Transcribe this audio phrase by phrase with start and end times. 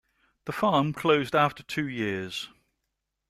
[0.45, 2.49] The farm closed after two years.